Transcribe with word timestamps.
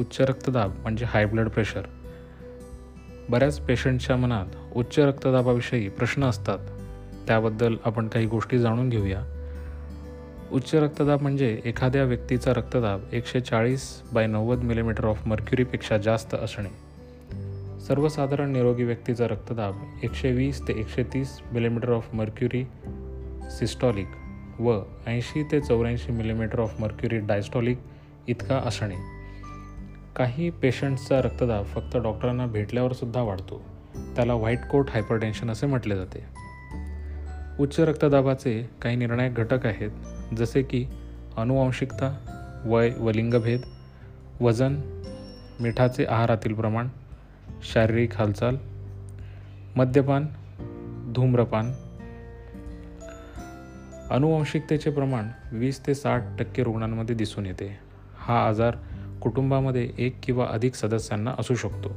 उच्च 0.00 0.20
रक्तदाब 0.20 0.74
म्हणजे 0.82 1.04
हाय 1.04 1.26
ब्लड 1.26 1.48
प्रेशर 1.48 1.82
बऱ्याच 3.28 3.60
पेशंटच्या 3.60 4.16
मनात 4.16 4.46
उच्च 4.76 4.98
रक्तदाबाविषयी 4.98 5.88
प्रश्न 5.88 6.24
असतात. 6.24 6.58
त्याबद्दल 7.26 7.76
आपण 7.84 8.08
काही 8.08 8.26
गोष्टी 8.26 8.58
जाणून 8.58 8.88
घेऊया. 8.88 9.22
उच्च 10.52 10.74
रक्तदाब 10.74 11.22
म्हणजे 11.22 11.60
एखाद्या 11.64 12.04
व्यक्तीचा 12.04 12.52
रक्तदाब 12.52 13.00
एकशे 13.12 13.40
चाळीस 13.40 14.02
बाय 14.12 14.26
नव्वद 14.26 14.58
मिलीमीटर 14.58 15.04
ऑफ 15.04 15.26
मर्क्युरीपेक्षा 15.26 15.98
जास्त 15.98 16.34
असणे. 16.34 16.68
सर्वसाधारण 17.80 18.50
निरोगी 18.50 18.84
व्यक्तीचा 18.84 19.26
रक्तदाब 19.26 19.74
एकशे 20.02 20.32
वीस 20.32 20.68
ते 20.68 20.72
एकशे 20.80 21.02
तीस 21.02 21.40
मिलीमीटर 21.52 21.92
ऑफ 21.92 22.14
मर्क्युरी 22.14 22.64
सिस्टॉलिक 23.50 24.08
व 24.60 24.80
ऐंशी 25.06 25.42
ते 25.52 25.60
चौऱ्याऐंशी 25.60 26.12
मिलीमीटर 26.12 26.58
ऑफ 26.58 26.80
मर्क्युरी 26.80 27.18
डायस्टॉलिक 27.18 27.78
इतका 28.28 28.62
असणे. 28.64 29.19
काही 30.16 30.50
पेशंट्सचा 30.50 31.20
रक्तदाब 31.22 31.64
फक्त 31.64 31.96
डॉक्टरांना 31.96 32.46
भेटल्यावर 32.46 32.92
सुद्धा 32.92 33.22
वाढतो. 33.22 33.64
त्याला 34.16 34.34
व्हाईट 34.34 34.58
कोट 34.70 34.90
हायपरटेन्शन 34.90 35.50
असे 35.50 35.66
म्हटले 35.66 35.96
जाते. 35.96 36.24
उच्च 37.60 37.80
रक्तदाबाचे 37.80 38.70
काही 38.82 38.96
निर्णायक 38.96 39.34
घटक 39.34 39.66
आहेत 39.66 39.90
जसे 40.36 40.62
की 40.62 40.86
अनुवांशिकता 41.36 42.16
वय 42.64 42.90
व 42.98 43.10
लिंगभेद 43.10 43.60
वजन 44.40 44.76
मिठाचे 45.60 46.04
आहारातील 46.08 46.54
प्रमाण 46.54 46.88
शारीरिक 47.62 48.14
हालचाल 48.14 48.56
मद्यपान 49.76 50.26
धूम्रपान. 51.12 51.72
अनुवांशिकतेचे 54.10 54.90
प्रमाण 54.90 55.28
वीस 55.52 55.86
ते 55.86 55.94
साठ 55.94 56.22
टक्के 56.38 56.62
रुग्णांमध्ये 56.62 57.14
दिसून 57.14 57.46
येते. 57.46 57.78
हा 58.18 58.48
आजार 58.48 58.76
कुटुंबामध्ये 59.22 59.90
एक 59.98 60.16
किंवा 60.22 60.46
अधिक 60.50 60.74
सदस्यांना 60.74 61.34
असू 61.38 61.54
शकतो. 61.54 61.88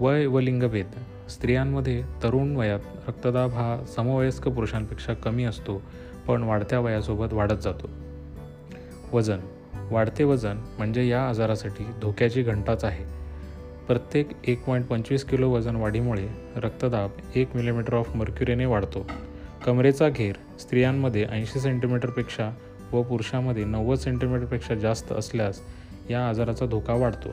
वय 0.00 0.26
व 0.26 0.40
लिंगभेद 0.40 0.86
स्त्रियांमध्ये 1.30 2.02
तरुण 2.22 2.56
वयात 2.56 2.80
रक्तदाब 3.08 3.50
हा 3.50 3.84
समवयस्क 3.96 4.48
पुरुषांपेक्षा 4.48 5.14
कमी 5.14 5.44
असतो 5.44 5.82
पण 6.26 6.42
वाढत्या 6.42 6.80
वयासोबत 6.80 7.32
वाढत 7.32 7.58
जातो. 7.62 7.90
वजन 9.16 9.38
वाढते 9.90 10.24
वजन 10.24 10.56
म्हणजे 10.78 11.08
या 11.08 11.28
आजारासाठी 11.28 11.84
धोक्याची 11.84 12.42
घंटाच 12.42 12.84
आहे. 12.84 13.04
प्रत्येक 13.86 14.28
एक 14.46 14.64
पॉईंट 14.64 14.86
पंचवीस 14.86 15.24
किलो 15.24 15.50
वजन 15.50 15.76
वाढीमुळे 15.76 16.28
रक्तदाब 16.56 17.10
एक 17.34 17.56
मिलीमीटर 17.56 17.94
ऑफ 17.94 18.16
मर्क्युरीने 18.16 18.66
वाढतो. 18.66 19.06
कमरेचा 19.66 20.08
घेर 20.08 20.58
स्त्रियांमध्ये 20.58 21.26
ऐंशी 21.30 21.60
सेंटीमीटरपेक्षा 21.60 22.50
व 22.92 23.02
पुरुषामध्ये 23.02 23.64
नव्वद 23.64 23.98
सेंटीमीटरपेक्षा 23.98 24.74
जास्त 24.74 25.12
असल्यास 25.12 25.60
या 26.10 26.28
आजाराचा 26.28 26.66
धोका 26.66 26.94
वाढतो. 26.94 27.28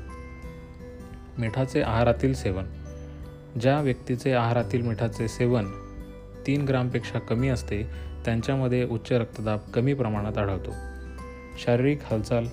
मिठाचे 1.37 1.81
आहारातील 1.81 2.33
सेवन. 2.33 2.63
ज्या 3.59 3.81
व्यक्तीचे 3.81 4.33
आहारातील 4.33 4.81
मिठाचे 4.81 5.27
सेवन 5.27 5.65
तीन 6.47 6.65
ग्रामपेक्षा 6.65 7.19
कमी 7.19 7.49
असते 7.49 7.83
त्यांच्यामध्ये 8.25 8.85
उच्च 8.85 9.11
रक्तदाब 9.11 9.59
कमी 9.73 9.93
प्रमाणात 9.93 10.37
आढळतो. 10.37 10.71
शारीरिक 11.63 11.99
हालचाल. 12.03 12.45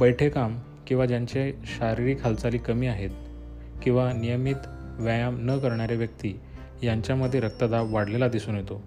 बैठे 0.00 0.28
काम 0.28 0.58
किंवा 0.86 1.06
ज्यांचे 1.06 1.52
शारीरिक 1.64 2.22
हालचाली 2.22 2.58
कमी 2.58 2.86
आहेत 2.86 3.10
किंवा 3.82 4.12
नियमित 4.12 4.56
व्यायाम 4.98 5.36
न 5.40 5.58
करणारे 5.58 5.96
व्यक्ती 5.96 6.40
यांच्यामध्ये 6.82 7.40
रक्तदाब 7.40 7.94
वाढलेला 7.94 8.28
दिसून 8.28 8.56
येतो. 8.56 8.82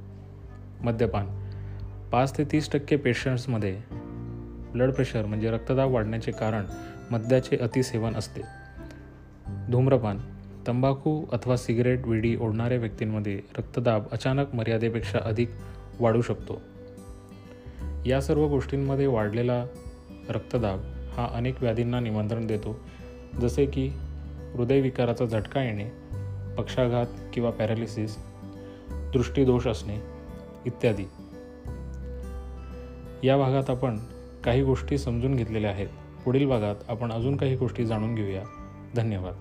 मद्यपान. 0.81 1.42
पाच 2.13 2.37
ते 2.37 2.43
तीस 2.43 2.71
टक्के 2.71 2.95
पेशंट्समध्ये 2.95 3.77
ब्लड 4.71 4.93
प्रेशर 4.93 5.25
म्हणजे 5.25 5.51
रक्तदाब 5.51 5.91
वाढण्याचे 5.91 6.31
कारण 6.31 6.65
मद्याचे 7.11 7.57
अतिसेवन 7.57 8.15
असते. 8.15 8.41
धूम्रपान 9.71 10.17
तंबाखू 10.67 11.25
अथवा 11.31 11.57
सिगरेट 11.57 12.07
विडी 12.07 12.35
ओढणाऱ्या 12.35 12.77
व्यक्तींमध्ये 12.77 13.41
रक्तदाब 13.57 14.03
अचानक 14.11 14.55
मर्यादेपेक्षा 14.55 15.19
अधिक 15.23 15.49
वाढू 15.99 16.21
शकतो. 16.21 16.61
या 18.05 18.21
सर्व 18.21 18.47
गोष्टींमध्ये 18.47 19.07
वाढलेला 19.07 19.65
रक्तदाब 20.29 20.79
हा 21.13 21.27
अनेक 21.33 21.61
व्याधींना 21.61 21.99
निमंत्रण 21.99 22.47
देतो 22.47 22.79
जसे 23.41 23.65
की 23.65 23.87
हृदयविकाराचा 24.53 25.25
झटका 25.25 25.63
येणे 25.63 25.89
पक्षाघात 26.57 27.07
किंवा 27.33 27.49
पॅरालिसिस 27.49 28.15
दृष्टीदोष 28.91 29.67
असणे 29.67 29.97
इत्यादी. 30.65 31.03
या 33.23 33.37
भागात 33.37 33.69
आपण 33.69 33.99
काही 34.43 34.63
गोष्टी 34.63 34.97
समजून 34.97 35.35
घेतलेल्या 35.35 35.71
आहेत. 35.71 35.87
पुढील 36.25 36.47
भागात 36.47 36.75
आपण 36.87 37.11
अजून 37.11 37.37
काही 37.37 37.55
गोष्टी 37.55 37.85
जाणून 37.85 38.15
घेऊया. 38.15 38.43
धन्यवाद. 38.95 39.33